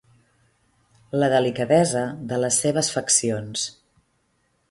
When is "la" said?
1.23-1.27